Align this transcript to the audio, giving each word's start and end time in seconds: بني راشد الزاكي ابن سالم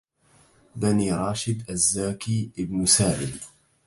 بني 0.75 1.11
راشد 1.11 1.69
الزاكي 1.69 2.51
ابن 2.59 2.85
سالم 2.85 3.39